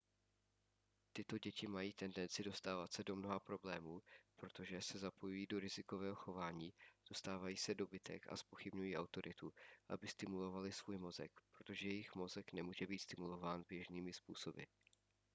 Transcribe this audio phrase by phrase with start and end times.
[1.13, 4.01] tyto děti mají tendenci dostávat se do mnoha problémů
[4.35, 6.73] protože se zapojují do rizikového chování
[7.09, 9.53] dostávají se do bitek a zpochybňují autoritu
[9.89, 14.63] aby stimulovaly svůj mozek protože jejich mozek nemůže být stimulován běžnými způsoby